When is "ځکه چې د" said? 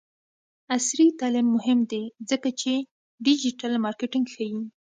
2.29-2.85